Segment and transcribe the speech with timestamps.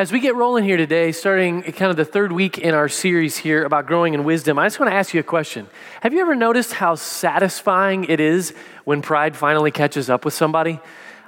[0.00, 3.36] As we get rolling here today, starting kind of the third week in our series
[3.36, 5.66] here about growing in wisdom, I just want to ask you a question.
[6.00, 10.80] Have you ever noticed how satisfying it is when pride finally catches up with somebody?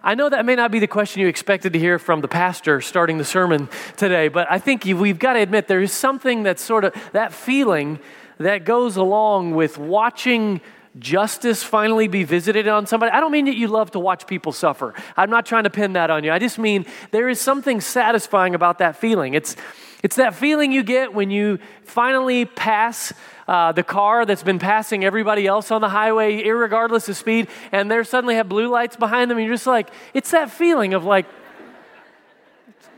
[0.03, 2.81] I know that may not be the question you expected to hear from the pastor
[2.81, 3.69] starting the sermon
[3.99, 7.35] today, but I think we've got to admit there is something that's sort of that
[7.35, 7.99] feeling
[8.39, 10.63] that goes along with watching
[10.99, 13.13] justice finally be visited on somebody.
[13.13, 14.95] I don't mean that you love to watch people suffer.
[15.17, 16.33] I'm not trying to pin that on you.
[16.33, 19.35] I just mean there is something satisfying about that feeling.
[19.35, 19.57] It's,
[20.03, 23.13] it's that feeling you get when you finally pass
[23.49, 27.91] uh, the car that's been passing everybody else on the highway, regardless of speed, and
[27.91, 31.05] they suddenly have blue lights behind them, and you're just like, it's that feeling of
[31.05, 31.27] like,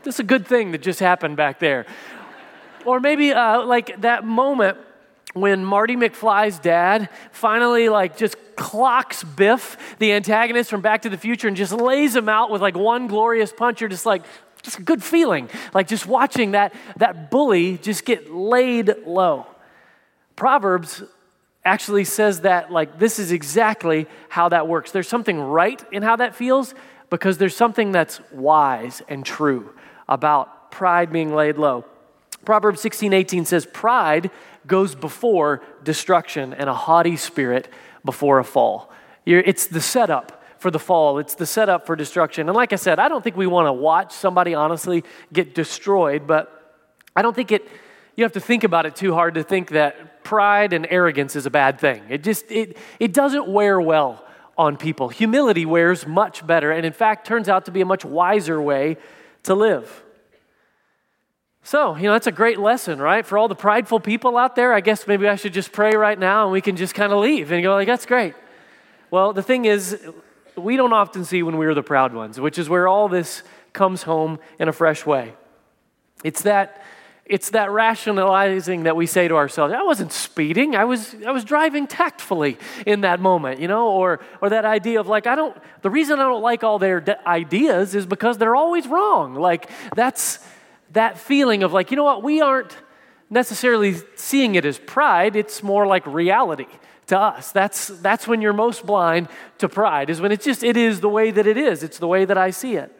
[0.03, 1.85] this is a good thing that just happened back there.
[2.85, 4.77] Or maybe uh, like that moment
[5.35, 11.17] when Marty McFly's dad finally like just clocks Biff, the antagonist from Back to the
[11.17, 14.23] Future, and just lays him out with like one glorious punch, you're just like,
[14.63, 15.49] just a good feeling.
[15.73, 19.45] Like just watching that, that bully just get laid low.
[20.37, 21.03] Proverbs
[21.65, 24.91] actually says that like this is exactly how that works.
[24.91, 26.73] There's something right in how that feels
[27.09, 29.73] because there's something that's wise and true
[30.07, 31.83] about pride being laid low.
[32.45, 34.29] Proverbs 16, 18 says, Pride
[34.67, 37.67] goes before destruction and a haughty spirit
[38.03, 38.91] before a fall.
[39.25, 42.47] You're, it's the setup for the fall, it's the setup for destruction.
[42.49, 46.25] And like I said, I don't think we want to watch somebody honestly get destroyed,
[46.25, 46.51] but
[47.15, 47.67] I don't think it,
[48.15, 51.45] you have to think about it too hard to think that pride and arrogance is
[51.45, 52.03] a bad thing.
[52.09, 54.25] It just, it, it doesn't wear well
[54.57, 55.09] on people.
[55.09, 58.97] Humility wears much better, and in fact, turns out to be a much wiser way
[59.43, 60.04] to live.
[61.65, 63.25] So, you know, that's a great lesson, right?
[63.25, 66.17] For all the prideful people out there, I guess maybe I should just pray right
[66.17, 68.35] now and we can just kind of leave and go, like, that's great.
[69.09, 69.99] Well, the thing is,
[70.55, 73.41] we don't often see when we are the proud ones, which is where all this
[73.73, 75.33] comes home in a fresh way.
[76.23, 76.83] It's that
[77.25, 81.43] it's that rationalizing that we say to ourselves, I wasn't speeding, I was I was
[81.43, 85.57] driving tactfully in that moment, you know, or or that idea of like I don't
[85.81, 89.33] the reason I don't like all their de- ideas is because they're always wrong.
[89.33, 90.37] Like that's
[90.95, 92.75] that feeling of like, you know what, we aren't
[93.29, 96.67] necessarily seeing it as pride, it's more like reality
[97.07, 97.51] to us.
[97.51, 99.29] That's, that's when you're most blind
[99.59, 101.83] to pride, is when it's just, it is the way that it is.
[101.83, 102.91] It's the way that I see it.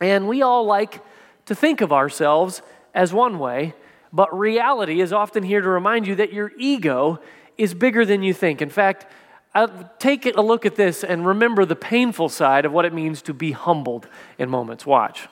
[0.00, 1.00] And we all like
[1.46, 2.62] to think of ourselves
[2.94, 3.74] as one way,
[4.12, 7.20] but reality is often here to remind you that your ego
[7.58, 8.60] is bigger than you think.
[8.60, 9.06] In fact,
[9.54, 13.22] I'll take a look at this and remember the painful side of what it means
[13.22, 14.06] to be humbled
[14.38, 14.84] in moments.
[14.84, 15.28] Watch.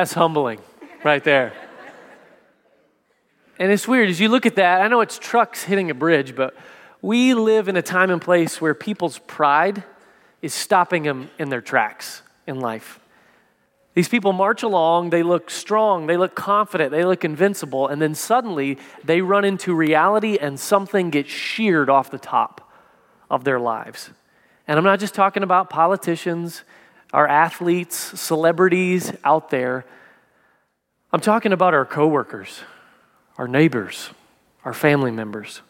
[0.00, 0.60] That's humbling
[1.04, 1.52] right there.
[3.58, 4.80] And it's weird as you look at that.
[4.80, 6.56] I know it's trucks hitting a bridge, but
[7.02, 9.84] we live in a time and place where people's pride
[10.40, 12.98] is stopping them in their tracks in life.
[13.92, 18.14] These people march along, they look strong, they look confident, they look invincible, and then
[18.14, 22.72] suddenly they run into reality and something gets sheared off the top
[23.28, 24.08] of their lives.
[24.66, 26.64] And I'm not just talking about politicians
[27.12, 29.84] our athletes, celebrities out there.
[31.12, 32.60] I'm talking about our coworkers,
[33.36, 34.10] our neighbors,
[34.64, 35.62] our family members.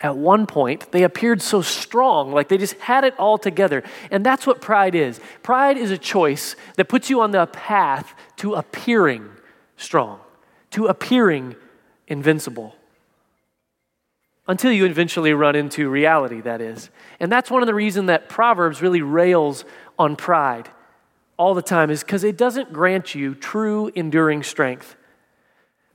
[0.00, 3.82] At one point, they appeared so strong, like they just had it all together.
[4.10, 5.20] And that's what pride is.
[5.42, 9.30] Pride is a choice that puts you on the path to appearing
[9.76, 10.20] strong,
[10.72, 11.56] to appearing
[12.08, 12.74] invincible.
[14.48, 16.90] Until you eventually run into reality, that is.
[17.18, 19.64] And that's one of the reasons that Proverbs really rails
[19.98, 20.70] on pride
[21.36, 24.96] all the time is because it doesn't grant you true enduring strength.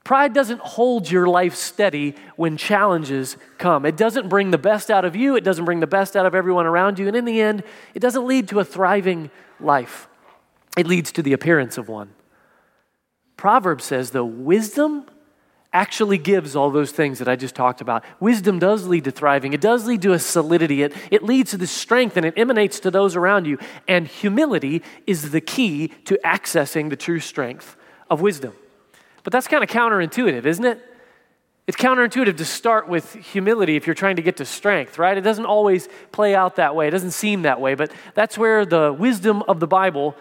[0.03, 3.86] Pride doesn't hold your life steady when challenges come.
[3.86, 6.33] It doesn't bring the best out of you, it doesn't bring the best out of
[6.33, 7.63] everyone around you, and in the end,
[7.94, 10.07] it doesn't lead to a thriving life.
[10.77, 12.13] It leads to the appearance of one.
[13.38, 15.06] Proverbs says, though, wisdom
[15.73, 18.03] actually gives all those things that I just talked about.
[18.19, 21.57] Wisdom does lead to thriving, it does lead to a solidity, it, it leads to
[21.57, 23.57] the strength, and it emanates to those around you.
[23.88, 27.77] And humility is the key to accessing the true strength
[28.09, 28.53] of wisdom.
[29.23, 30.81] But that's kind of counterintuitive, isn't it?
[31.68, 35.18] It's counterintuitive to start with humility if you're trying to get to strength, right?
[35.18, 36.88] It doesn't always play out that way.
[36.88, 40.15] It doesn't seem that way, but that's where the wisdom of the Bible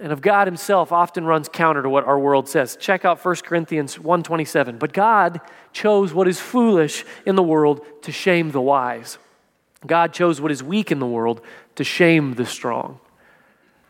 [0.00, 2.76] and of God himself often runs counter to what our world says.
[2.76, 4.78] Check out 1 Corinthians 1:27.
[4.78, 5.40] But God
[5.72, 9.18] chose what is foolish in the world to shame the wise.
[9.86, 11.40] God chose what is weak in the world
[11.76, 12.98] to shame the strong.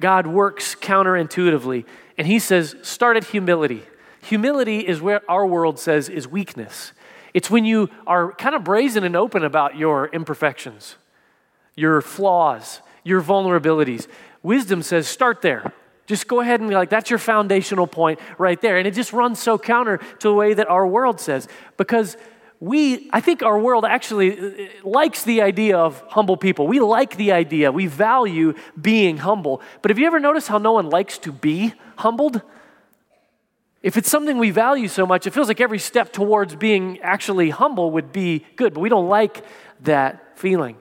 [0.01, 1.85] God works counterintuitively,
[2.17, 3.83] and he says, start at humility.
[4.23, 6.93] Humility is where our world says is weakness.
[7.35, 10.97] It's when you are kind of brazen and open about your imperfections,
[11.77, 14.06] your flaws, your vulnerabilities.
[14.43, 15.73] Wisdom says, start there.
[16.11, 18.79] Just go ahead and be like, that's your foundational point right there.
[18.79, 21.47] And it just runs so counter to the way that our world says.
[21.77, 22.17] Because
[22.59, 26.67] we, I think our world actually uh, likes the idea of humble people.
[26.67, 29.62] We like the idea, we value being humble.
[29.83, 32.43] But have you ever noticed how no one likes to be humbled?
[33.81, 37.51] If it's something we value so much, it feels like every step towards being actually
[37.51, 39.45] humble would be good, but we don't like
[39.83, 40.77] that feeling.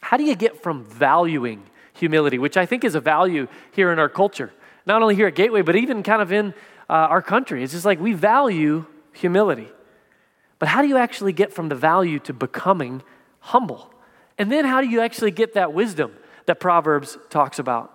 [0.00, 3.98] How do you get from valuing humility, which I think is a value here in
[3.98, 4.52] our culture.
[4.86, 6.52] Not only here at Gateway, but even kind of in
[6.90, 7.62] uh, our country.
[7.62, 9.68] It's just like we value humility.
[10.58, 13.02] But how do you actually get from the value to becoming
[13.40, 13.92] humble?
[14.38, 16.14] And then how do you actually get that wisdom
[16.46, 17.90] that Proverbs talks about?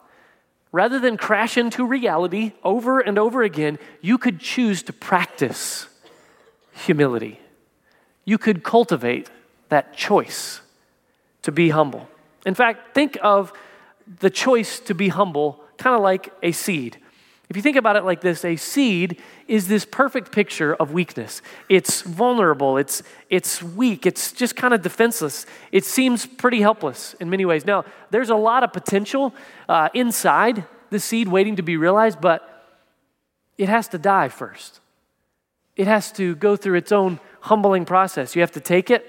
[0.71, 5.87] Rather than crash into reality over and over again, you could choose to practice
[6.71, 7.39] humility.
[8.23, 9.29] You could cultivate
[9.69, 10.61] that choice
[11.41, 12.07] to be humble.
[12.45, 13.51] In fact, think of
[14.19, 16.97] the choice to be humble kind of like a seed.
[17.50, 21.41] If you think about it like this, a seed is this perfect picture of weakness.
[21.67, 25.47] It's vulnerable, it's, it's weak, it's just kind of defenseless.
[25.71, 27.65] It seems pretty helpless in many ways.
[27.65, 29.33] Now, there's a lot of potential
[29.67, 32.67] uh, inside the seed waiting to be realized, but
[33.57, 34.79] it has to die first.
[35.75, 38.35] It has to go through its own humbling process.
[38.35, 39.06] You have to take it,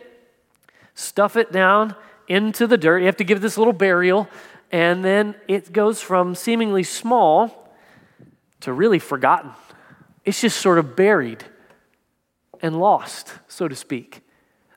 [0.95, 1.95] stuff it down
[2.27, 3.01] into the dirt.
[3.01, 4.29] You have to give this little burial
[4.71, 7.75] and then it goes from seemingly small
[8.61, 9.51] to really forgotten.
[10.25, 11.45] It's just sort of buried
[12.63, 14.23] and lost, so to speak.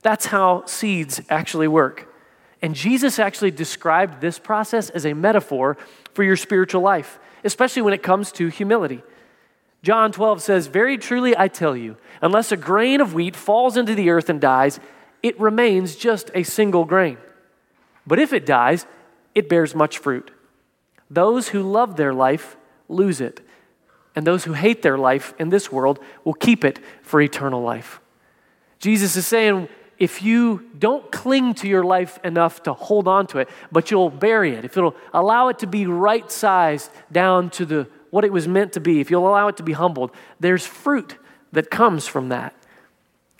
[0.02, 2.14] That's how seeds actually work.
[2.62, 5.78] And Jesus actually described this process as a metaphor
[6.14, 9.04] for your spiritual life, especially when it comes to humility.
[9.82, 13.96] John 12 says, Very truly I tell you, unless a grain of wheat falls into
[13.96, 14.80] the earth and dies,
[15.22, 17.18] it remains just a single grain.
[18.08, 18.86] But if it dies,
[19.36, 20.32] it bears much fruit.
[21.10, 22.58] Those who love their life
[22.90, 23.42] lose it,
[24.16, 28.00] and those who hate their life in this world will keep it for eternal life.
[28.80, 33.40] Jesus is saying, if you don't cling to your life enough to hold on to
[33.40, 37.66] it, but you'll bury it, if you'll allow it to be right sized down to
[37.66, 40.66] the, what it was meant to be, if you'll allow it to be humbled, there's
[40.66, 41.18] fruit
[41.52, 42.56] that comes from that.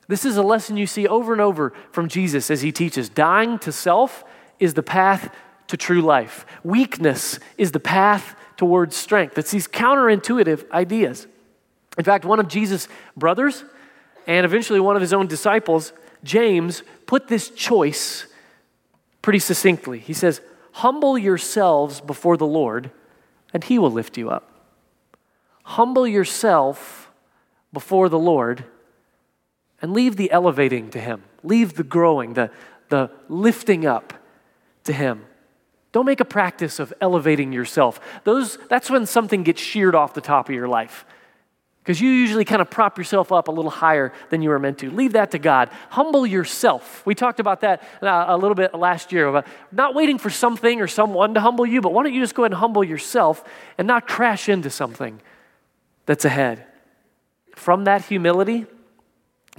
[0.08, 3.10] This is a lesson you see over and over from Jesus as he teaches.
[3.10, 4.24] Dying to self
[4.60, 5.34] is the path
[5.68, 6.46] to true life.
[6.64, 9.38] Weakness is the path towards strength.
[9.38, 11.28] It's these counterintuitive ideas.
[11.98, 13.64] In fact, one of Jesus' brothers
[14.28, 15.94] and eventually one of his own disciples,
[16.24, 18.26] James, put this choice
[19.22, 20.00] pretty succinctly.
[20.00, 20.42] He says,
[20.74, 22.90] Humble yourselves before the Lord,
[23.54, 24.50] and he will lift you up.
[25.64, 27.12] Humble yourself
[27.72, 28.66] before the Lord
[29.82, 32.50] and leave the elevating to him, leave the growing, the,
[32.90, 34.14] the lifting up
[34.86, 35.26] to him.
[35.94, 38.00] Don't make a practice of elevating yourself.
[38.26, 41.06] Those, that's when something gets sheared off the top of your life.
[41.84, 44.80] Because you usually kind of prop yourself up a little higher than you were meant
[44.80, 44.90] to.
[44.90, 45.70] Leave that to God.
[45.90, 47.06] Humble yourself.
[47.06, 50.82] We talked about that uh, a little bit last year about not waiting for something
[50.82, 53.44] or someone to humble you, but why don't you just go ahead and humble yourself
[53.78, 55.22] and not crash into something
[56.08, 56.66] that's ahead?
[57.56, 58.66] From that humility,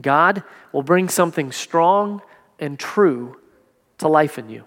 [0.02, 2.22] God will bring something strong
[2.58, 3.38] and true
[3.98, 4.64] to life in you.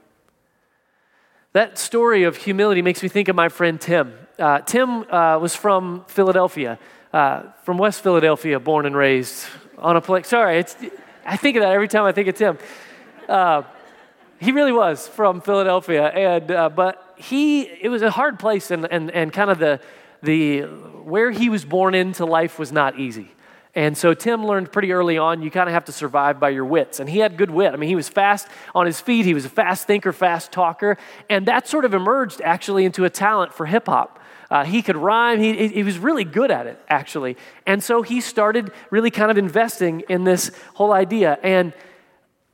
[1.58, 4.14] That story of humility makes me think of my friend Tim.
[4.38, 6.78] Uh, Tim uh, was from Philadelphia,
[7.12, 9.44] uh, from West Philadelphia, born and raised
[9.80, 10.28] on a place.
[10.28, 10.64] Sorry,
[11.26, 12.60] I think of that every time I think of Tim.
[13.28, 13.64] Uh,
[14.40, 18.86] he really was from Philadelphia, and uh, but he it was a hard place, and
[18.92, 19.80] and and kind of the
[20.22, 23.32] the where he was born into life was not easy.
[23.78, 26.66] And so Tim learned pretty early on you kind of have to survive by your
[26.66, 27.00] wits.
[27.00, 27.74] And he had good wit.
[27.74, 30.98] I mean, he was fast on his feet, he was a fast thinker, fast talker.
[31.30, 34.20] And that sort of emerged actually into a talent for hip hop.
[34.50, 35.40] Uh, he could rhyme.
[35.40, 37.38] He, he was really good at it, actually.
[37.68, 41.38] And so he started really kind of investing in this whole idea.
[41.44, 41.72] And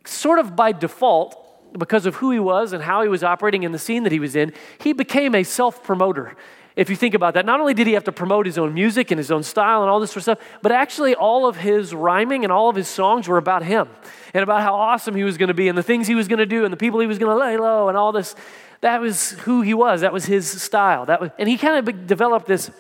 [0.04, 1.40] sort of by default,
[1.80, 4.20] because of who he was and how he was operating in the scene that he
[4.20, 6.36] was in, he became a self promoter
[6.76, 9.12] if you think about that, not only did he have to promote his own music
[9.12, 11.94] and his own style and all this sort of stuff, but actually all of his
[11.94, 13.88] rhyming and all of his songs were about him
[14.34, 16.40] and about how awesome he was going to be and the things he was going
[16.40, 18.36] to do and the people he was going to lay low and all this.
[18.82, 20.02] That was who he was.
[20.02, 21.06] That was his style.
[21.06, 22.72] That was, and he kind of developed this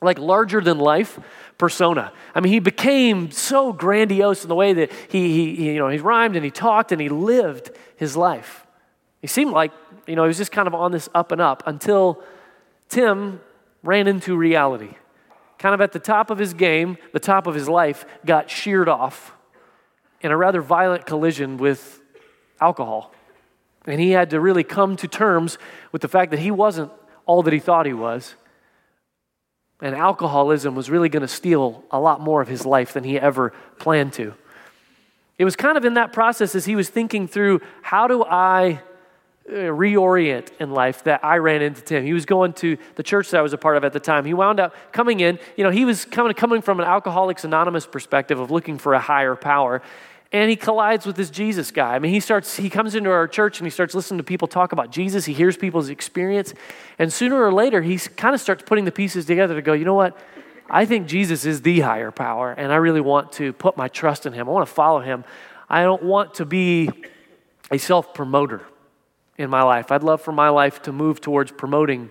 [0.00, 1.18] like larger than life
[1.58, 2.12] persona.
[2.34, 5.98] I mean, he became so grandiose in the way that he, he, you know, he
[5.98, 8.66] rhymed and he talked and he lived his life.
[9.20, 9.72] He seemed like,
[10.06, 12.22] you know, he was just kind of on this up and up until
[12.88, 13.40] Tim
[13.82, 14.94] ran into reality.
[15.58, 18.88] Kind of at the top of his game, the top of his life, got sheared
[18.88, 19.32] off
[20.20, 22.00] in a rather violent collision with
[22.60, 23.12] alcohol.
[23.86, 25.58] And he had to really come to terms
[25.92, 26.90] with the fact that he wasn't
[27.26, 28.34] all that he thought he was.
[29.80, 33.18] And alcoholism was really going to steal a lot more of his life than he
[33.18, 34.34] ever planned to.
[35.36, 38.80] It was kind of in that process as he was thinking through how do I
[39.46, 42.02] Uh, reorient in life that I ran into Tim.
[42.02, 44.24] He was going to the church that I was a part of at the time.
[44.24, 47.84] He wound up coming in, you know, he was coming, coming from an Alcoholics Anonymous
[47.84, 49.82] perspective of looking for a higher power.
[50.32, 51.94] And he collides with this Jesus guy.
[51.94, 54.48] I mean, he starts, he comes into our church and he starts listening to people
[54.48, 55.26] talk about Jesus.
[55.26, 56.54] He hears people's experience.
[56.98, 59.84] And sooner or later, he kind of starts putting the pieces together to go, you
[59.84, 60.18] know what?
[60.70, 64.24] I think Jesus is the higher power, and I really want to put my trust
[64.24, 64.48] in him.
[64.48, 65.24] I want to follow him.
[65.68, 66.88] I don't want to be
[67.70, 68.62] a self promoter
[69.36, 69.90] in my life.
[69.90, 72.10] I'd love for my life to move towards promoting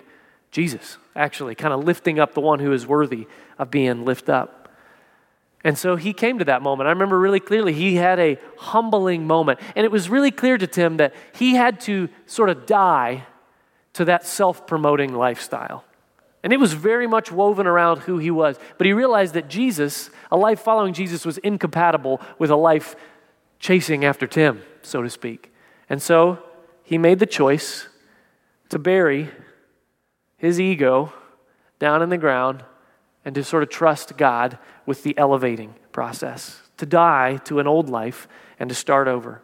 [0.51, 3.27] Jesus, actually, kind of lifting up the one who is worthy
[3.57, 4.63] of being lifted up.
[5.63, 6.87] And so he came to that moment.
[6.87, 9.59] I remember really clearly he had a humbling moment.
[9.75, 13.25] And it was really clear to Tim that he had to sort of die
[13.93, 15.85] to that self promoting lifestyle.
[16.43, 18.59] And it was very much woven around who he was.
[18.77, 22.97] But he realized that Jesus, a life following Jesus, was incompatible with a life
[23.59, 25.53] chasing after Tim, so to speak.
[25.89, 26.43] And so
[26.93, 27.87] he made the choice
[28.69, 29.31] to bury
[30.37, 31.11] his ego
[31.79, 32.63] down in the ground
[33.25, 37.89] and to sort of trust God with the elevating process, to die to an old
[37.89, 38.27] life
[38.59, 39.41] and to start over.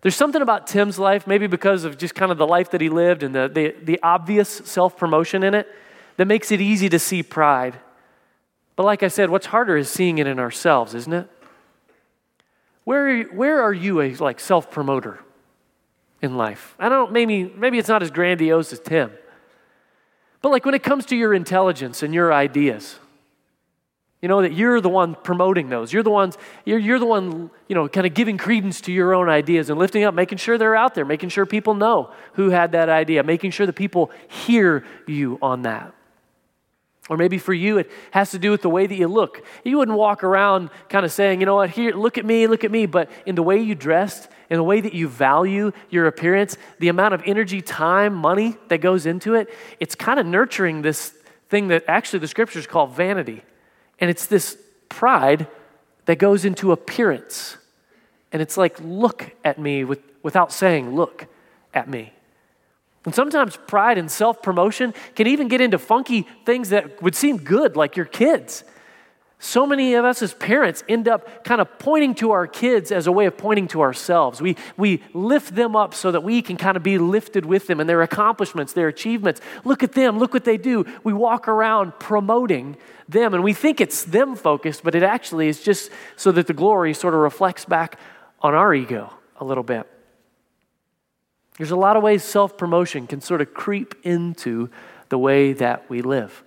[0.00, 2.88] There's something about Tim's life, maybe because of just kind of the life that he
[2.88, 5.68] lived and the, the, the obvious self promotion in it,
[6.16, 7.78] that makes it easy to see pride.
[8.74, 11.30] But like I said, what's harder is seeing it in ourselves, isn't it?
[12.82, 15.20] Where, where are you a like self promoter?
[16.22, 16.74] In life.
[16.78, 19.12] I don't maybe maybe it's not as grandiose as Tim.
[20.42, 22.98] But like when it comes to your intelligence and your ideas,
[24.22, 25.92] you know that you're the one promoting those.
[25.92, 29.14] You're the ones you're, you're the one, you know, kind of giving credence to your
[29.14, 32.50] own ideas and lifting up, making sure they're out there, making sure people know who
[32.50, 35.94] had that idea, making sure that people hear you on that.
[37.10, 39.42] Or maybe for you, it has to do with the way that you look.
[39.64, 42.62] You wouldn't walk around kind of saying, you know what, here, look at me, look
[42.62, 42.86] at me.
[42.86, 46.86] But in the way you dressed, in the way that you value your appearance, the
[46.86, 51.12] amount of energy, time, money that goes into it, it's kind of nurturing this
[51.48, 53.42] thing that actually the scriptures call vanity.
[53.98, 54.56] And it's this
[54.88, 55.48] pride
[56.04, 57.56] that goes into appearance.
[58.30, 61.26] And it's like, look at me with, without saying, look
[61.74, 62.12] at me.
[63.10, 67.38] And sometimes pride and self promotion can even get into funky things that would seem
[67.38, 68.62] good, like your kids.
[69.40, 73.08] So many of us as parents end up kind of pointing to our kids as
[73.08, 74.40] a way of pointing to ourselves.
[74.40, 77.80] We, we lift them up so that we can kind of be lifted with them
[77.80, 79.40] and their accomplishments, their achievements.
[79.64, 80.86] Look at them, look what they do.
[81.02, 82.76] We walk around promoting
[83.08, 86.54] them and we think it's them focused, but it actually is just so that the
[86.54, 87.98] glory sort of reflects back
[88.40, 89.88] on our ego a little bit.
[91.60, 94.70] There's a lot of ways self promotion can sort of creep into
[95.10, 96.42] the way that we live.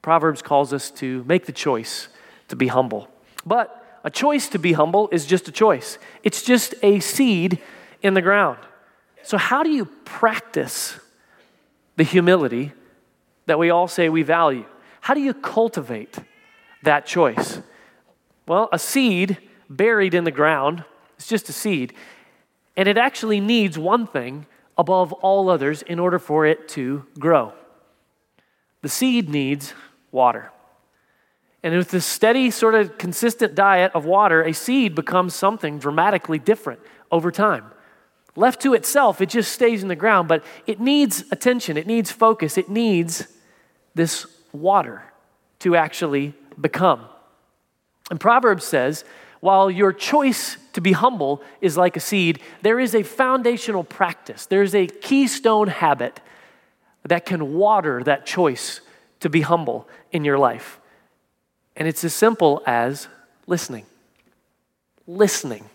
[0.00, 2.06] Proverbs calls us to make the choice
[2.46, 3.08] to be humble.
[3.44, 7.60] But a choice to be humble is just a choice, it's just a seed
[8.00, 8.58] in the ground.
[9.24, 11.00] So, how do you practice
[11.96, 12.70] the humility
[13.46, 14.66] that we all say we value?
[15.00, 16.16] How do you cultivate
[16.84, 17.60] that choice?
[18.46, 20.84] Well, a seed buried in the ground
[21.18, 21.92] is just a seed.
[22.76, 27.52] And it actually needs one thing above all others in order for it to grow.
[28.82, 29.74] The seed needs
[30.12, 30.52] water.
[31.62, 36.38] And with this steady, sort of consistent diet of water, a seed becomes something dramatically
[36.38, 36.80] different
[37.10, 37.64] over time.
[38.36, 42.12] Left to itself, it just stays in the ground, but it needs attention, it needs
[42.12, 43.26] focus, it needs
[43.94, 45.02] this water
[45.60, 47.06] to actually become.
[48.10, 49.04] And Proverbs says
[49.46, 54.44] while your choice to be humble is like a seed, there is a foundational practice,
[54.46, 56.18] there's a keystone habit
[57.04, 58.80] that can water that choice
[59.20, 60.80] to be humble in your life.
[61.76, 63.06] And it's as simple as
[63.46, 63.86] listening.
[65.06, 65.70] Listening.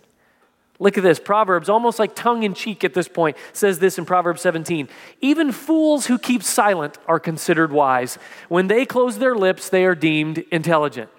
[0.78, 1.18] Look at this.
[1.18, 4.90] Proverbs, almost like tongue in cheek at this point, says this in Proverbs 17.
[5.22, 8.18] Even fools who keep silent are considered wise.
[8.50, 11.10] When they close their lips, they are deemed intelligent.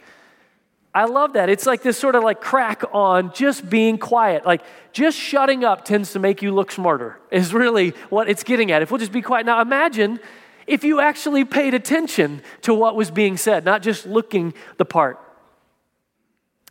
[0.95, 1.49] I love that.
[1.49, 4.45] It's like this sort of like crack on just being quiet.
[4.45, 8.71] Like just shutting up tends to make you look smarter, is really what it's getting
[8.71, 8.83] at.
[8.83, 9.47] If we'll just be quiet.
[9.47, 10.21] Now imagine
[10.67, 15.19] if you actually paid attention to what was being said, not just looking the part.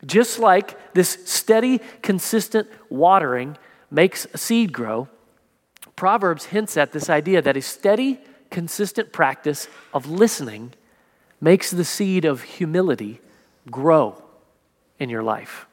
[0.05, 3.57] Just like this steady, consistent watering
[3.89, 5.07] makes a seed grow,
[5.95, 10.73] Proverbs hints at this idea that a steady, consistent practice of listening
[11.39, 13.19] makes the seed of humility
[13.69, 14.21] grow
[14.99, 15.67] in your life.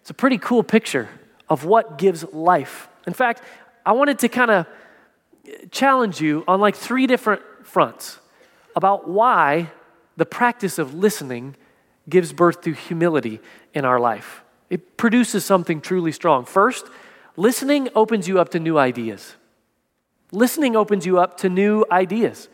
[0.00, 1.08] It's a pretty cool picture
[1.48, 2.88] of what gives life.
[3.06, 3.42] In fact,
[3.84, 4.66] I wanted to kind of
[5.70, 8.18] challenge you on like three different fronts
[8.74, 9.70] about why
[10.16, 11.56] the practice of listening
[12.08, 13.40] gives birth to humility
[13.74, 14.42] in our life.
[14.70, 16.44] It produces something truly strong.
[16.44, 16.86] First,
[17.36, 19.36] listening opens you up to new ideas.
[20.32, 22.48] Listening opens you up to new ideas.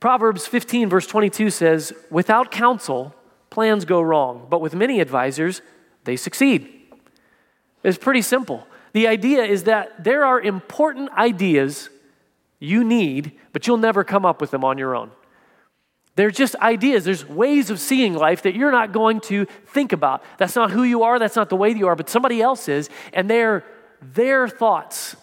[0.00, 3.14] Proverbs 15, verse 22 says, Without counsel,
[3.50, 5.60] plans go wrong, but with many advisors,
[6.04, 6.68] they succeed.
[7.82, 8.66] It's pretty simple.
[8.92, 11.90] The idea is that there are important ideas
[12.60, 15.10] you need, but you'll never come up with them on your own.
[16.16, 17.04] They're just ideas.
[17.04, 20.24] There's ways of seeing life that you're not going to think about.
[20.36, 22.90] That's not who you are, that's not the way you are, but somebody else is,
[23.12, 23.64] and their,
[24.02, 25.16] their thoughts,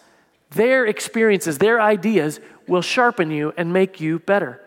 [0.50, 4.62] their experiences, their ideas will sharpen you and make you better.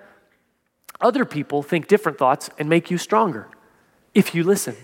[1.01, 3.47] Other people think different thoughts and make you stronger
[4.13, 4.75] if you listen.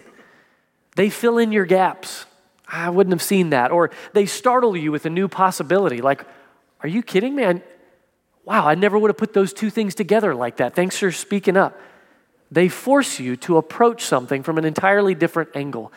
[0.95, 2.25] They fill in your gaps.
[2.67, 3.71] I wouldn't have seen that.
[3.71, 6.01] Or they startle you with a new possibility.
[6.01, 6.25] Like,
[6.81, 7.45] are you kidding me?
[7.45, 7.61] I,
[8.45, 10.73] wow, I never would have put those two things together like that.
[10.73, 11.77] Thanks for speaking up.
[12.49, 15.91] They force you to approach something from an entirely different angle.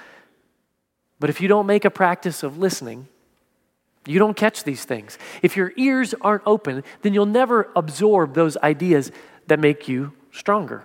[1.21, 3.07] But if you don't make a practice of listening,
[4.07, 5.19] you don't catch these things.
[5.43, 9.13] If your ears aren't open, then you'll never absorb those ideas
[9.49, 10.85] that make you stronger.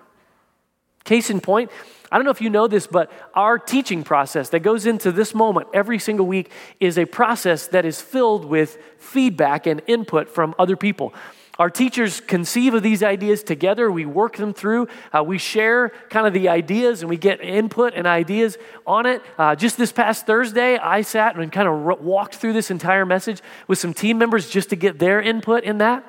[1.04, 1.70] Case in point,
[2.12, 5.34] I don't know if you know this, but our teaching process that goes into this
[5.34, 10.56] moment every single week is a process that is filled with feedback and input from
[10.58, 11.14] other people.
[11.60, 13.92] Our teachers conceive of these ideas together.
[13.92, 14.88] We work them through.
[15.12, 19.22] Uh, we share kind of the ideas and we get input and ideas on it.
[19.38, 23.42] Uh, just this past Thursday, I sat and kind of walked through this entire message
[23.68, 26.04] with some team members just to get their input in that.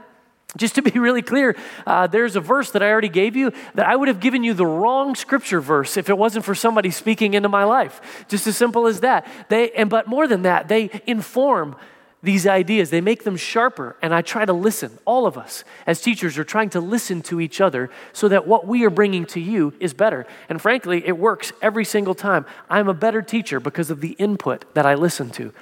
[0.57, 3.87] Just to be really clear, uh, there's a verse that I already gave you that
[3.87, 7.35] I would have given you the wrong scripture verse if it wasn't for somebody speaking
[7.35, 8.25] into my life.
[8.29, 9.27] Just as simple as that.
[9.49, 11.77] They, and but more than that, they inform
[12.25, 12.89] these ideas.
[12.89, 14.99] They make them sharper, and I try to listen.
[15.05, 18.67] All of us, as teachers, are trying to listen to each other so that what
[18.67, 20.27] we are bringing to you is better.
[20.49, 22.47] And frankly, it works every single time.
[22.71, 25.53] I'm a better teacher because of the input that I listen to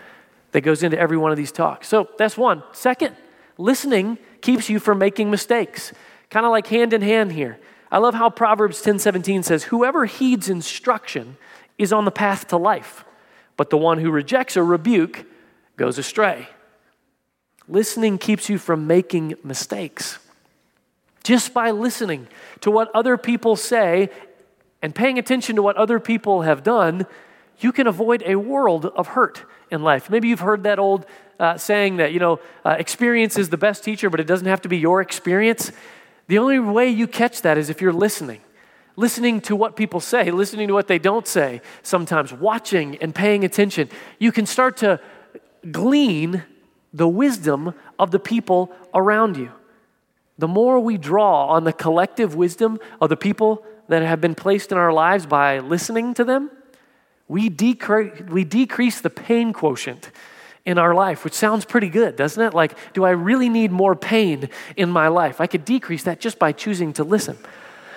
[0.53, 1.89] that goes into every one of these talks.
[1.89, 2.63] So that's one.
[2.73, 3.17] Second,
[3.59, 5.93] listening keeps you from making mistakes.
[6.29, 7.59] Kind of like hand in hand here.
[7.91, 11.37] I love how Proverbs 10:17 says, "Whoever heeds instruction
[11.79, 13.05] is on the path to life,
[13.57, 15.25] but the one who rejects a rebuke
[15.77, 16.49] goes astray."
[17.69, 20.19] Listening keeps you from making mistakes.
[21.23, 22.27] Just by listening
[22.61, 24.11] to what other people say
[24.81, 27.07] and paying attention to what other people have done,
[27.59, 30.11] you can avoid a world of hurt in life.
[30.11, 31.07] Maybe you've heard that old
[31.41, 34.61] uh, saying that, you know, uh, experience is the best teacher, but it doesn't have
[34.63, 35.73] to be your experience.
[36.29, 38.41] The only way you catch that is if you're listening.
[38.95, 43.45] Listening to what people say, listening to what they don't say, sometimes watching and paying
[43.45, 43.89] attention.
[44.19, 45.01] You can start to
[45.71, 46.45] glean
[46.93, 49.51] the wisdom of the people around you.
[50.39, 54.73] The more we draw on the collective wisdom of the people that have been placed
[54.73, 56.51] in our lives by listening to them,
[57.33, 60.11] we, decre- we decrease the pain quotient
[60.67, 62.53] in our life, which sounds pretty good, doesn't it?
[62.53, 65.41] Like, do I really need more pain in my life?
[65.41, 67.39] I could decrease that just by choosing to listen.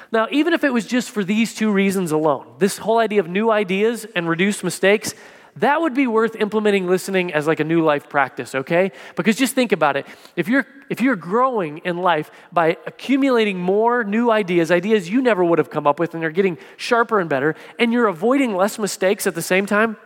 [0.09, 3.27] Now, even if it was just for these two reasons alone, this whole idea of
[3.27, 5.13] new ideas and reduced mistakes,
[5.57, 8.91] that would be worth implementing listening as like a new life practice, okay?
[9.15, 10.05] Because just think about it.
[10.35, 15.43] If you're if you're growing in life by accumulating more new ideas, ideas you never
[15.43, 18.77] would have come up with and you're getting sharper and better, and you're avoiding less
[18.77, 19.97] mistakes at the same time,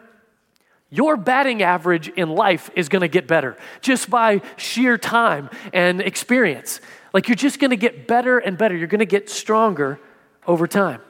[0.91, 5.99] your batting average in life is going to get better just by sheer time and
[5.99, 6.79] experience.
[7.11, 8.75] Like you're just going to get better and better.
[8.75, 9.99] You're going to get stronger
[10.45, 11.01] over time.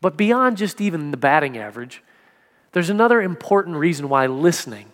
[0.00, 2.02] But beyond just even the batting average,
[2.76, 4.92] there's another important reason why listening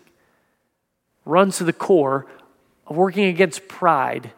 [1.25, 2.29] runs to the core
[2.87, 4.31] of working against pride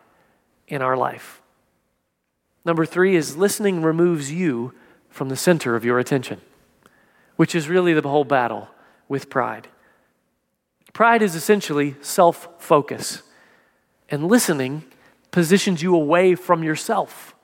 [0.66, 1.42] in our life.
[2.64, 4.72] Number three is listening removes you
[5.10, 6.40] from the center of your attention,
[7.36, 8.70] which is really the whole battle
[9.10, 9.68] with pride.
[10.94, 13.20] Pride is essentially self focus,
[14.08, 14.84] and listening
[15.32, 17.34] positions you away from yourself.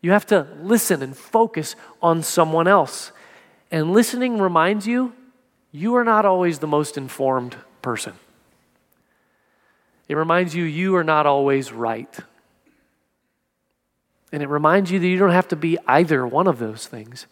[0.00, 3.10] You have to listen and focus on someone else.
[3.72, 5.14] And listening reminds you
[5.72, 8.14] you are not always the most informed person.
[10.08, 12.18] It reminds you you are not always right.
[14.32, 17.26] And it reminds you that you don't have to be either one of those things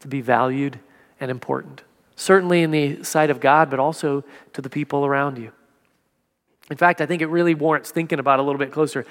[0.00, 0.78] to be valued
[1.20, 1.82] and important.
[2.16, 5.52] Certainly in the sight of God, but also to the people around you.
[6.70, 9.04] In fact, I think it really warrants thinking about a little bit closer.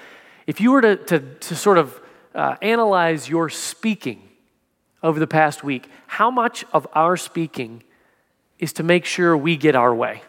[0.48, 2.00] If you were to, to, to sort of
[2.34, 4.30] uh, analyze your speaking
[5.04, 7.84] over the past week, how much of our speaking
[8.62, 10.22] is to make sure we get our way?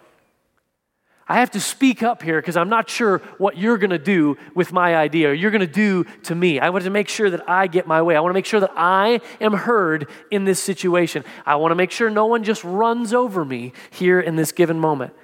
[1.28, 4.36] I have to speak up here because I'm not sure what you're going to do
[4.54, 6.58] with my idea or you're going to do to me.
[6.58, 8.16] I want to make sure that I get my way.
[8.16, 11.24] I want to make sure that I am heard in this situation.
[11.46, 14.80] I want to make sure no one just runs over me here in this given
[14.80, 15.14] moment.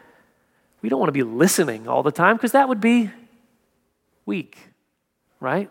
[0.80, 3.10] We don't want to be listening all the time because that would be
[4.24, 4.56] weak,
[5.40, 5.68] right?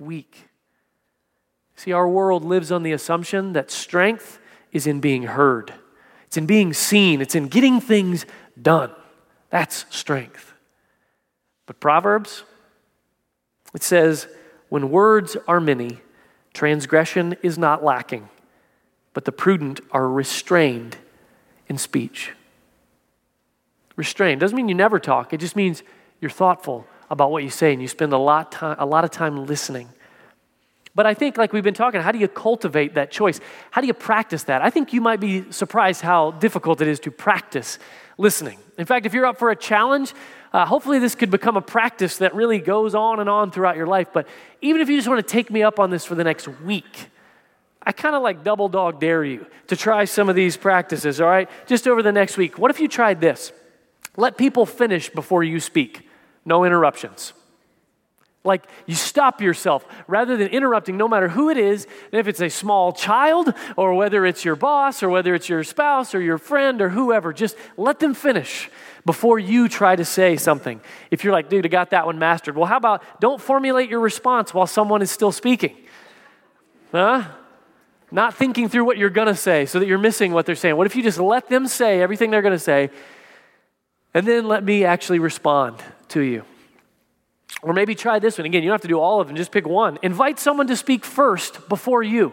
[0.00, 0.48] Weak.
[1.76, 4.40] See, our world lives on the assumption that strength
[4.72, 5.72] is in being heard,
[6.32, 8.24] it's in being seen, it's in getting things
[8.62, 8.90] done.
[9.50, 10.54] That's strength.
[11.66, 12.44] But Proverbs,
[13.74, 14.28] it says,
[14.70, 15.98] when words are many,
[16.54, 18.30] transgression is not lacking,
[19.12, 20.96] but the prudent are restrained
[21.68, 22.30] in speech.
[23.96, 25.82] Restrained doesn't mean you never talk, it just means
[26.18, 29.10] you're thoughtful about what you say and you spend a lot, time, a lot of
[29.10, 29.90] time listening.
[30.94, 33.40] But I think, like we've been talking, how do you cultivate that choice?
[33.70, 34.60] How do you practice that?
[34.60, 37.78] I think you might be surprised how difficult it is to practice
[38.18, 38.58] listening.
[38.76, 40.12] In fact, if you're up for a challenge,
[40.52, 43.86] uh, hopefully this could become a practice that really goes on and on throughout your
[43.86, 44.08] life.
[44.12, 44.28] But
[44.60, 47.08] even if you just want to take me up on this for the next week,
[47.82, 51.28] I kind of like double dog dare you to try some of these practices, all
[51.28, 51.48] right?
[51.66, 52.58] Just over the next week.
[52.58, 53.50] What if you tried this?
[54.16, 56.06] Let people finish before you speak,
[56.44, 57.32] no interruptions.
[58.44, 62.48] Like you stop yourself rather than interrupting, no matter who it is, if it's a
[62.48, 66.82] small child or whether it's your boss or whether it's your spouse or your friend
[66.82, 68.68] or whoever, just let them finish
[69.06, 70.80] before you try to say something.
[71.12, 72.56] If you're like, dude, I got that one mastered.
[72.56, 75.76] Well, how about don't formulate your response while someone is still speaking?
[76.90, 77.24] Huh?
[78.10, 80.76] Not thinking through what you're going to say so that you're missing what they're saying.
[80.76, 82.90] What if you just let them say everything they're going to say
[84.12, 85.76] and then let me actually respond
[86.08, 86.44] to you?
[87.62, 88.44] Or maybe try this one.
[88.44, 89.98] Again, you don't have to do all of them, just pick one.
[90.02, 92.32] Invite someone to speak first before you.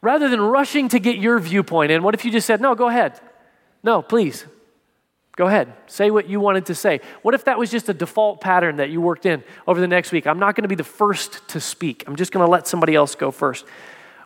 [0.00, 2.88] Rather than rushing to get your viewpoint in, what if you just said, no, go
[2.88, 3.20] ahead?
[3.84, 4.44] No, please.
[5.36, 5.72] Go ahead.
[5.86, 7.00] Say what you wanted to say.
[7.22, 10.12] What if that was just a default pattern that you worked in over the next
[10.12, 10.26] week?
[10.26, 12.04] I'm not going to be the first to speak.
[12.06, 13.64] I'm just going to let somebody else go first.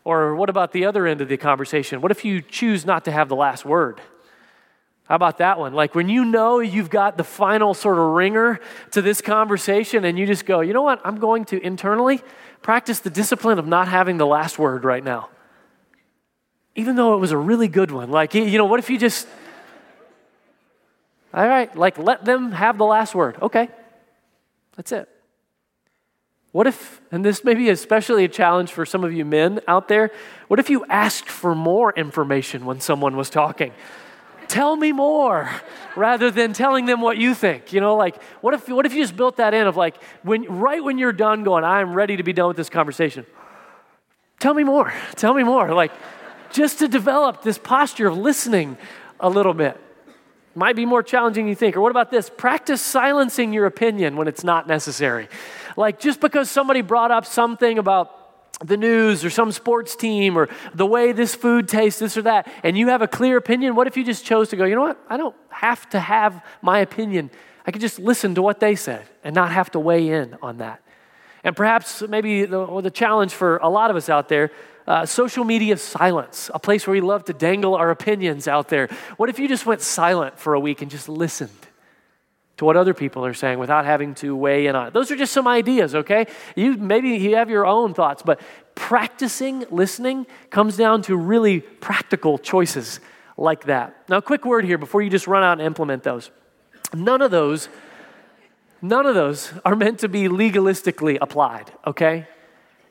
[0.02, 2.00] Or what about the other end of the conversation?
[2.00, 4.00] What if you choose not to have the last word?
[5.08, 5.72] How about that one?
[5.72, 10.18] Like when you know you've got the final sort of ringer to this conversation and
[10.18, 11.00] you just go, you know what?
[11.04, 12.20] I'm going to internally
[12.60, 15.28] practice the discipline of not having the last word right now.
[16.74, 18.10] Even though it was a really good one.
[18.10, 19.28] Like, you know, what if you just,
[21.32, 23.36] all right, like let them have the last word.
[23.40, 23.68] Okay,
[24.76, 25.08] that's it.
[26.50, 29.86] What if, and this may be especially a challenge for some of you men out
[29.86, 30.10] there,
[30.48, 33.72] what if you asked for more information when someone was talking?
[34.48, 35.50] Tell me more
[35.96, 39.02] rather than telling them what you think you know like what if what if you
[39.02, 42.22] just built that in of like when right when you're done going i'm ready to
[42.22, 43.26] be done with this conversation.
[44.38, 45.92] Tell me more tell me more like
[46.52, 48.76] just to develop this posture of listening
[49.20, 49.80] a little bit.
[50.54, 52.30] Might be more challenging than you think or what about this?
[52.30, 55.28] Practice silencing your opinion when it's not necessary.
[55.76, 58.25] Like just because somebody brought up something about
[58.64, 62.50] the news or some sports team or the way this food tastes, this or that,
[62.62, 64.82] and you have a clear opinion, what if you just chose to go, you know
[64.82, 64.98] what?
[65.08, 67.30] I don't have to have my opinion.
[67.66, 70.58] I could just listen to what they said and not have to weigh in on
[70.58, 70.82] that.
[71.44, 74.50] And perhaps maybe the, the challenge for a lot of us out there
[74.86, 78.88] uh, social media silence, a place where we love to dangle our opinions out there.
[79.16, 81.65] What if you just went silent for a week and just listened?
[82.56, 84.92] To what other people are saying without having to weigh in on it.
[84.94, 86.26] Those are just some ideas, okay?
[86.54, 88.40] You maybe you have your own thoughts, but
[88.74, 93.00] practicing listening comes down to really practical choices
[93.36, 94.08] like that.
[94.08, 96.30] Now, quick word here before you just run out and implement those.
[96.94, 97.68] None of those
[98.82, 102.26] none of those are meant to be legalistically applied, okay?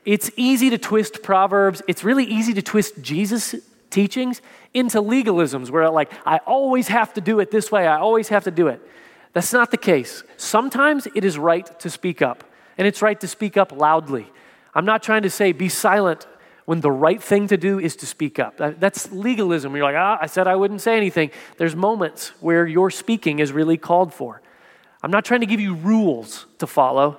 [0.04, 1.80] It's easy to twist proverbs.
[1.88, 3.54] It's really easy to twist Jesus
[3.90, 4.42] teachings
[4.74, 7.86] into legalisms where like I always have to do it this way.
[7.86, 8.80] I always have to do it.
[9.36, 10.22] That's not the case.
[10.38, 12.42] Sometimes it is right to speak up.
[12.78, 14.32] And it's right to speak up loudly.
[14.74, 16.26] I'm not trying to say be silent
[16.64, 18.56] when the right thing to do is to speak up.
[18.56, 19.76] That's legalism.
[19.76, 21.32] You're like, ah, I said I wouldn't say anything.
[21.58, 24.40] There's moments where your speaking is really called for.
[25.02, 27.18] I'm not trying to give you rules to follow,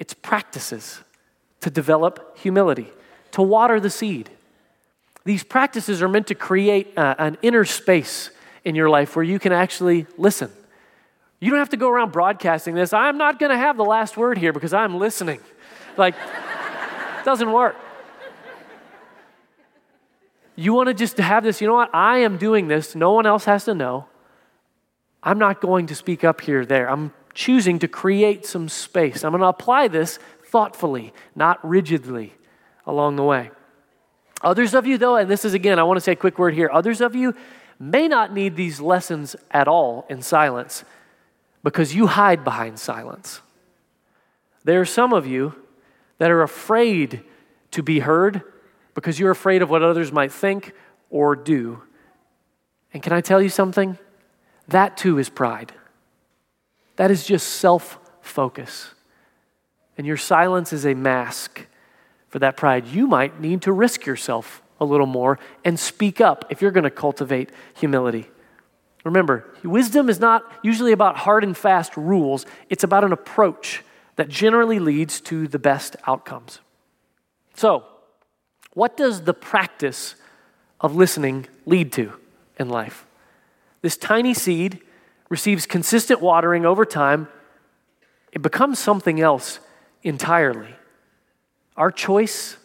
[0.00, 1.02] it's practices
[1.60, 2.88] to develop humility,
[3.30, 4.28] to water the seed.
[5.24, 8.32] These practices are meant to create uh, an inner space
[8.64, 10.50] in your life where you can actually listen.
[11.40, 12.92] You don't have to go around broadcasting this.
[12.92, 15.40] I'm not going to have the last word here because I'm listening.
[15.96, 17.76] Like, it doesn't work.
[20.56, 21.94] You want to just have this, you know what?
[21.94, 22.96] I am doing this.
[22.96, 24.06] No one else has to know.
[25.22, 26.90] I'm not going to speak up here there.
[26.90, 29.22] I'm choosing to create some space.
[29.22, 32.34] I'm going to apply this thoughtfully, not rigidly
[32.84, 33.52] along the way.
[34.42, 36.54] Others of you, though, and this is again, I want to say a quick word
[36.54, 36.70] here.
[36.72, 37.34] Others of you
[37.78, 40.84] may not need these lessons at all in silence
[41.62, 43.40] because you hide behind silence.
[44.64, 45.54] There are some of you
[46.18, 47.22] that are afraid
[47.70, 48.42] to be heard
[48.94, 50.72] because you're afraid of what others might think
[51.10, 51.82] or do.
[52.92, 53.98] And can I tell you something?
[54.68, 55.72] That too is pride.
[56.96, 58.94] That is just self focus.
[59.96, 61.66] And your silence is a mask
[62.28, 62.86] for that pride.
[62.86, 66.84] You might need to risk yourself a little more and speak up if you're going
[66.84, 68.28] to cultivate humility.
[69.08, 73.82] Remember, wisdom is not usually about hard and fast rules, it's about an approach
[74.16, 76.58] that generally leads to the best outcomes.
[77.54, 77.86] So,
[78.74, 80.14] what does the practice
[80.78, 82.12] of listening lead to
[82.58, 83.06] in life?
[83.80, 84.82] This tiny seed
[85.30, 87.28] receives consistent watering over time,
[88.30, 89.58] it becomes something else
[90.02, 90.76] entirely.
[91.78, 92.58] Our choice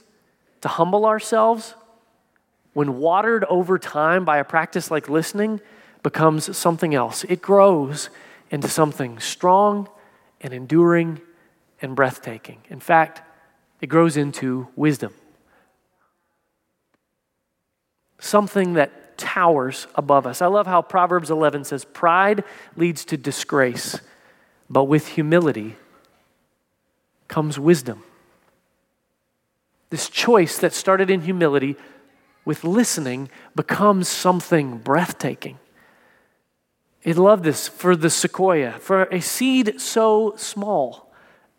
[0.59, 1.73] to humble ourselves,
[2.73, 5.61] when watered over time by a practice like listening,
[6.03, 7.23] becomes something else.
[7.29, 8.09] It grows
[8.51, 9.89] into something strong
[10.41, 11.21] and enduring
[11.81, 12.59] and breathtaking.
[12.69, 13.21] In fact,
[13.81, 15.13] it grows into wisdom
[18.23, 20.41] something that towers above us.
[20.41, 22.43] I love how Proverbs 11 says, Pride
[22.75, 23.99] leads to disgrace,
[24.69, 25.75] but with humility
[27.27, 28.03] comes wisdom.
[29.89, 31.75] This choice that started in humility
[32.45, 35.59] with listening becomes something breathtaking.
[37.05, 38.73] I love this for the sequoia.
[38.79, 41.11] For a seed so small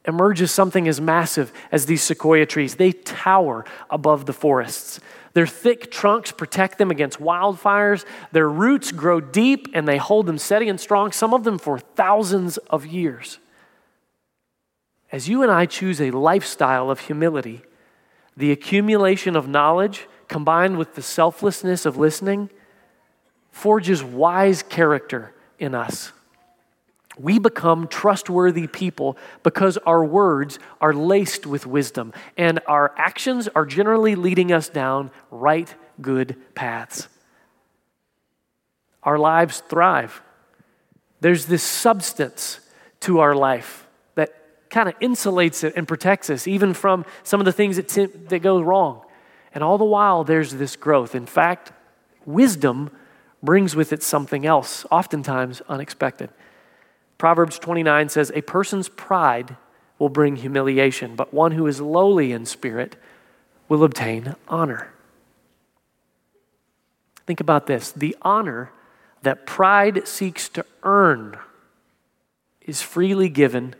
[0.07, 2.77] emerges something as massive as these sequoia trees.
[2.77, 5.01] They tower above the forests.
[5.35, 8.05] Their thick trunks protect them against wildfires.
[8.33, 11.79] Their roots grow deep and they hold them steady and strong, some of them for
[11.79, 13.39] thousands of years.
[15.13, 17.63] As you and I choose a lifestyle of humility,
[18.37, 22.51] the accumulation of knowledge combined with the selflessness of listening
[23.51, 26.13] forges wise character in us.
[27.19, 33.65] We become trustworthy people because our words are laced with wisdom and our actions are
[33.65, 37.09] generally leading us down right, good paths.
[39.05, 40.23] Our lives thrive.
[41.21, 42.59] There's this substance
[43.01, 43.87] to our life
[44.17, 44.35] that
[44.71, 48.41] kind of insulates it and protects us, even from some of the things that, that
[48.41, 49.03] go wrong.
[49.55, 51.15] And all the while, there's this growth.
[51.15, 51.71] In fact,
[52.27, 52.91] wisdom
[53.45, 56.31] brings with it something else, oftentimes unexpected.
[57.19, 59.57] Proverbs 29 says, A person's pride
[59.99, 62.97] will bring humiliation, but one who is lowly in spirit
[63.69, 64.93] will obtain honor.
[67.27, 68.71] Think about this the honor
[69.23, 71.39] that pride seeks to earn
[72.61, 73.75] is freely given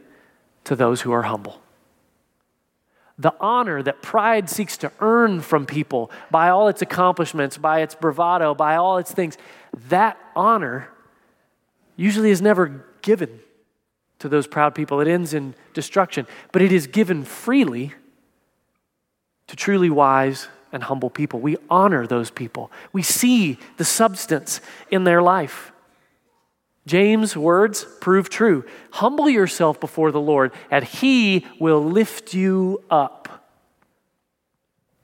[0.65, 1.61] to those who are humble.
[3.19, 7.95] The honor that pride seeks to earn from people by all its accomplishments, by its
[7.95, 9.39] bravado, by all its things,
[9.89, 10.89] that honor
[11.97, 13.41] usually is never given
[14.19, 15.01] to those proud people.
[15.01, 17.95] It ends in destruction, but it is given freely
[19.47, 21.39] to truly wise and humble people.
[21.39, 22.73] We honor those people.
[22.93, 25.71] We see the substance in their life.
[26.87, 28.65] James' words prove true.
[28.93, 33.49] Humble yourself before the Lord, and he will lift you up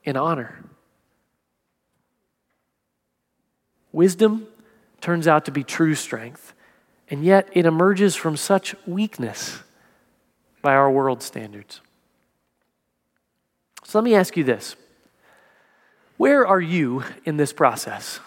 [0.05, 0.63] in honor.
[3.93, 4.47] Wisdom
[5.01, 6.53] turns out to be true strength.
[7.11, 9.59] And yet it emerges from such weakness
[10.63, 11.81] by our world standards.
[13.83, 14.77] So let me ask you this
[16.17, 18.21] Where are you in this process?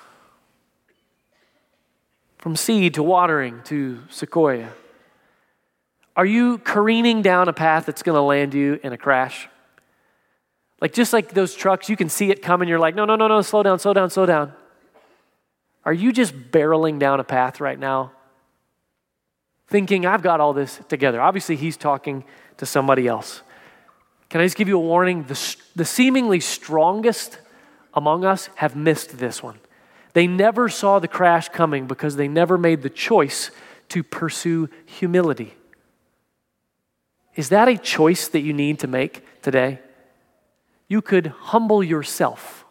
[2.43, 4.73] From seed to watering to sequoia.
[6.17, 9.47] Are you careening down a path that's going to land you in a crash?
[10.81, 12.67] Like, just like those trucks, you can see it coming.
[12.67, 14.51] You're like, no, no, no, no, slow down, slow down, slow down.
[15.85, 18.11] Are you just barreling down a path right now
[19.67, 21.21] thinking, I've got all this together.
[21.21, 22.25] Obviously, he's talking
[22.57, 23.41] to somebody else.
[24.27, 25.23] Can I just give you a warning?
[25.23, 27.39] The, the seemingly strongest
[27.93, 29.59] among us have missed this one.
[30.13, 33.51] They never saw the crash coming because they never made the choice
[33.89, 35.55] to pursue humility.
[37.35, 39.79] Is that a choice that you need to make today?
[40.87, 42.65] You could humble yourself.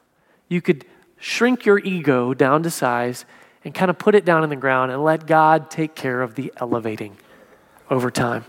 [0.49, 0.85] You could
[1.19, 3.25] shrink your ego down to size
[3.65, 6.35] and kind of put it down in the ground and let God take care of
[6.35, 7.17] the elevating
[7.91, 8.45] over time.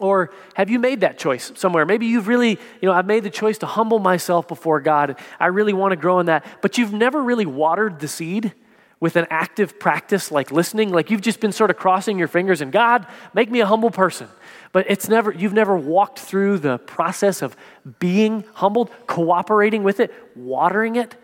[0.00, 1.84] Or have you made that choice somewhere?
[1.86, 5.16] Maybe you've really, you know, I've made the choice to humble myself before God.
[5.38, 6.44] I really want to grow in that.
[6.62, 8.54] But you've never really watered the seed
[8.98, 10.90] with an active practice like listening.
[10.90, 13.90] Like you've just been sort of crossing your fingers and God, make me a humble
[13.90, 14.28] person.
[14.72, 17.56] But it's never, you've never walked through the process of
[17.98, 21.14] being humbled, cooperating with it, watering it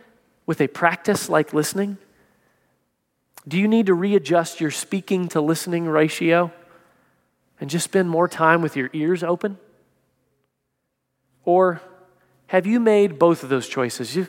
[0.44, 1.96] with a practice like listening.
[3.48, 6.52] Do you need to readjust your speaking to listening ratio?
[7.60, 9.58] And just spend more time with your ears open?
[11.44, 11.80] Or
[12.48, 14.14] have you made both of those choices?
[14.14, 14.26] You,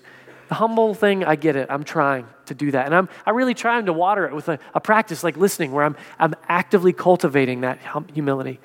[0.48, 1.68] the humble thing, I get it.
[1.70, 2.86] I'm trying to do that.
[2.86, 5.84] And I'm, I'm really trying to water it with a, a practice like listening, where
[5.84, 8.60] I'm, I'm actively cultivating that hum, humility.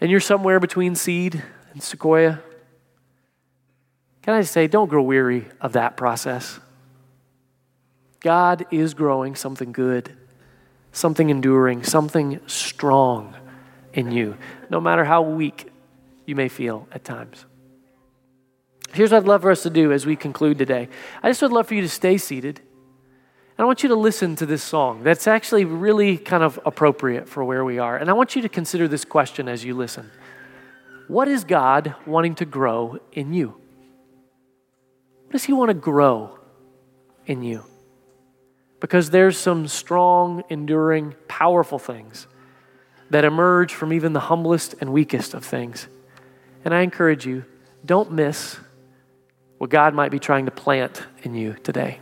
[0.00, 1.42] And you're somewhere between seed
[1.72, 2.40] and sequoia.
[4.22, 6.60] Can I say, don't grow weary of that process?
[8.20, 10.12] God is growing something good,
[10.92, 13.34] something enduring, something strong
[13.94, 14.36] in you,
[14.70, 15.70] no matter how weak
[16.26, 17.46] you may feel at times.
[18.92, 20.88] Here's what I'd love for us to do as we conclude today.
[21.22, 22.58] I just would love for you to stay seated.
[22.58, 27.28] And I want you to listen to this song that's actually really kind of appropriate
[27.28, 27.96] for where we are.
[27.96, 30.10] And I want you to consider this question as you listen
[31.08, 33.48] What is God wanting to grow in you?
[35.24, 36.38] What does He want to grow
[37.26, 37.64] in you?
[38.80, 42.26] Because there's some strong, enduring, powerful things
[43.12, 45.86] that emerge from even the humblest and weakest of things.
[46.64, 47.44] And I encourage you,
[47.84, 48.56] don't miss
[49.58, 52.00] what God might be trying to plant in you today.